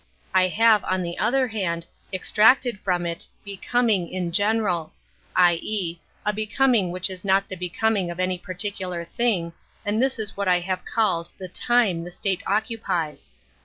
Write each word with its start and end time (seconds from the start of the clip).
I 0.33 0.47
have, 0.47 0.83
on 0.85 1.03
the 1.03 1.19
other 1.19 1.47
hand, 1.49 1.85
extracted 2.11 2.79
from 2.79 3.05
it 3.05 3.27
Becoming 3.45 4.09
in 4.09 4.31
general, 4.31 4.93
i. 5.35 5.59
e., 5.61 5.99
a 6.25 6.33
becoming 6.33 6.89
which 6.89 7.07
is 7.07 7.23
not 7.23 7.47
the 7.47 7.55
becoming 7.55 8.09
of 8.09 8.19
any 8.19 8.39
particular 8.39 9.05
thing, 9.05 9.53
and 9.85 10.01
this 10.01 10.17
is 10.17 10.35
what 10.35 10.47
I 10.47 10.59
have 10.61 10.85
called 10.85 11.29
the 11.37 11.47
time 11.49 12.03
the 12.03 12.09
state 12.09 12.41
occupies. 12.47 13.31